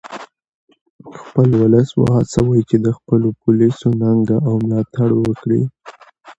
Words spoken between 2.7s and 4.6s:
د خپلو پولیسو ننګه او